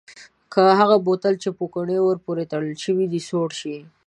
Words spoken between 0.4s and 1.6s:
که هغه بوتل چې